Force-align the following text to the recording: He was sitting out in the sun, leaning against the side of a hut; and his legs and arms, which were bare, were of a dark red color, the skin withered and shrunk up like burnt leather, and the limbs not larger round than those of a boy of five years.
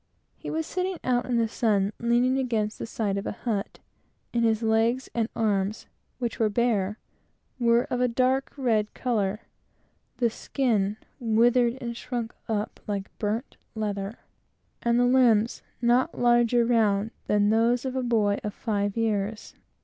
He 0.35 0.49
was 0.49 0.65
sitting 0.65 0.97
out 1.03 1.25
in 1.27 1.37
the 1.37 1.47
sun, 1.47 1.93
leaning 1.99 2.39
against 2.39 2.79
the 2.79 2.87
side 2.87 3.17
of 3.19 3.27
a 3.27 3.33
hut; 3.45 3.77
and 4.33 4.43
his 4.43 4.63
legs 4.63 5.09
and 5.13 5.29
arms, 5.35 5.85
which 6.17 6.39
were 6.39 6.49
bare, 6.49 6.97
were 7.59 7.83
of 7.91 8.01
a 8.01 8.07
dark 8.07 8.51
red 8.57 8.95
color, 8.95 9.41
the 10.17 10.31
skin 10.31 10.97
withered 11.19 11.77
and 11.79 11.95
shrunk 11.95 12.33
up 12.49 12.79
like 12.87 13.15
burnt 13.19 13.57
leather, 13.75 14.17
and 14.81 14.99
the 14.99 15.05
limbs 15.05 15.61
not 15.83 16.17
larger 16.17 16.65
round 16.65 17.11
than 17.27 17.51
those 17.51 17.85
of 17.85 17.95
a 17.95 18.01
boy 18.01 18.39
of 18.43 18.55
five 18.55 18.97
years. 18.97 19.53